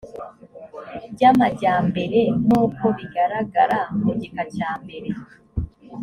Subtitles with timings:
[1.13, 5.09] by amajyambere nk uko bigaragara mu gika cya mbere